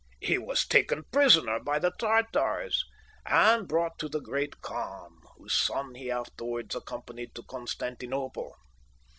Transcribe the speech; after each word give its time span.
He 0.19 0.39
was 0.39 0.65
taken 0.65 1.03
prisoner 1.11 1.59
by 1.59 1.77
the 1.77 1.91
Tartars, 1.91 2.83
and 3.23 3.67
brought 3.67 3.99
to 3.99 4.09
the 4.09 4.19
Great 4.19 4.59
Khan, 4.59 5.19
whose 5.37 5.53
son 5.53 5.93
he 5.93 6.09
afterwards 6.09 6.73
accompanied 6.73 7.35
to 7.35 7.43
Constantinople. 7.43 8.55